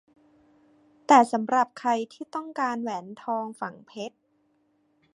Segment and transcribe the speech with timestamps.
[1.07, 4.15] แต่สำหรับใครที่ต้องการแหวนทองฝังเพชร